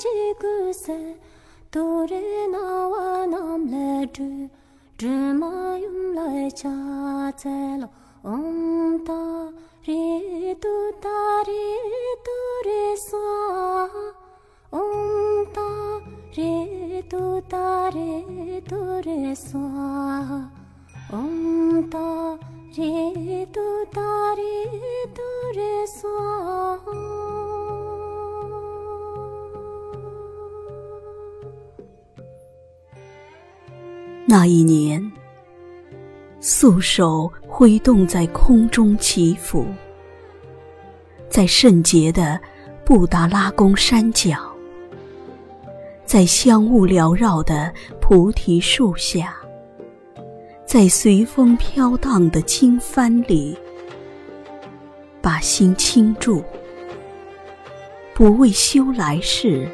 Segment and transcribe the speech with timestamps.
[0.00, 0.98] chi ku se
[1.70, 4.28] to re na wa nam le du
[5.00, 6.74] du ma yum lai cha
[7.42, 7.88] ce lo
[8.34, 9.20] om ta
[9.86, 10.74] re tu
[11.04, 11.66] ta re
[12.26, 13.26] tu re sa
[14.80, 15.68] om ta
[16.36, 17.22] re tu
[17.54, 17.66] ta
[17.96, 18.10] re
[18.70, 19.64] tu re sa
[21.20, 21.34] om
[21.94, 22.08] ta
[22.76, 23.66] re tu
[23.96, 24.54] ta re
[25.16, 26.31] tu re sa
[34.24, 35.12] 那一年，
[36.40, 39.66] 素手挥动在空中起伏，
[41.28, 42.40] 在圣洁的
[42.84, 44.38] 布达拉宫山脚，
[46.06, 49.36] 在香雾缭绕的菩提树下，
[50.64, 53.58] 在随风飘荡的经幡里，
[55.20, 56.44] 把心倾注，
[58.14, 59.68] 不为修来世，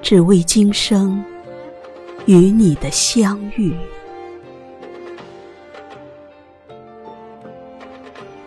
[0.00, 1.22] 只为今生。
[2.30, 3.74] 与你的相遇，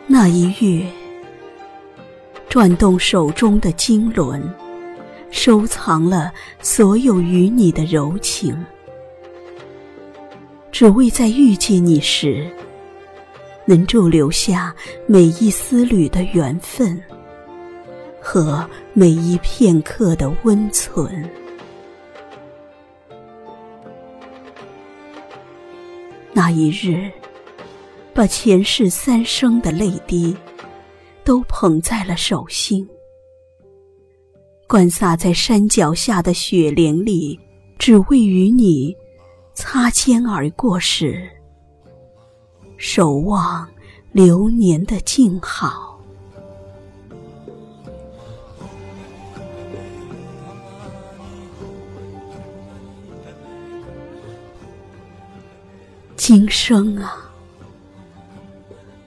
[0.08, 0.86] 那一月，
[2.48, 4.42] 转动手中的经轮，
[5.32, 8.58] 收藏了所有与你的柔情，
[10.72, 12.50] 只为在遇见你时，
[13.66, 14.74] 能驻留下
[15.06, 16.98] 每一丝缕的缘分
[18.22, 21.30] 和每一片刻的温存。
[26.36, 27.12] 那一日，
[28.14, 30.36] 把前世三生的泪滴，
[31.24, 32.88] 都捧在了手心，
[34.68, 37.40] 灌洒在山脚下的雪莲里，
[37.78, 38.96] 只为与你
[39.54, 41.30] 擦肩而过时，
[42.78, 43.68] 守望
[44.12, 45.93] 流年的静好。
[56.26, 57.18] 今生啊，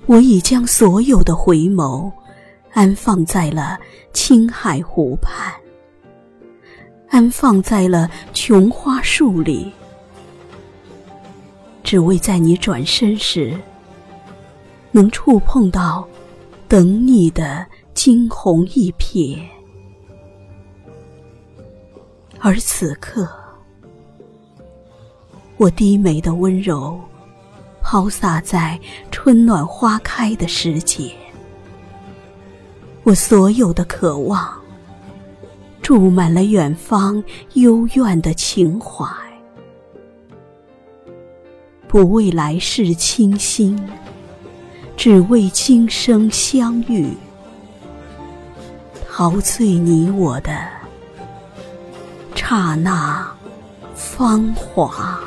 [0.05, 2.13] 我已将所有的回眸
[2.75, 3.79] 安放在了
[4.13, 5.51] 青海湖畔，
[7.09, 9.73] 安放在了琼花树里，
[11.83, 13.59] 只为在你转身时，
[14.91, 16.07] 能触碰到
[16.69, 19.41] 等你的惊鸿一瞥。
[22.41, 23.46] 而此刻。
[25.59, 27.01] 我低眉的温柔，
[27.83, 28.79] 抛洒在
[29.11, 31.13] 春暖花开的时节。
[33.05, 34.53] 我所有的渴望，
[35.81, 37.23] 注满了远方
[37.55, 39.07] 幽怨的情怀。
[41.89, 43.81] 不为来世倾心，
[44.97, 47.09] 只为今生相遇，
[49.09, 50.53] 陶醉你我的
[52.35, 53.27] 刹那
[53.95, 55.19] 芳华。